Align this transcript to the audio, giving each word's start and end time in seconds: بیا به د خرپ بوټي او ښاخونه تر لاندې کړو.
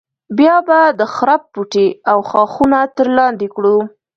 بیا 0.37 0.55
به 0.67 0.79
د 0.99 1.01
خرپ 1.15 1.41
بوټي 1.53 1.87
او 2.11 2.17
ښاخونه 2.29 2.79
تر 2.97 3.07
لاندې 3.17 3.47
کړو. 3.55 3.77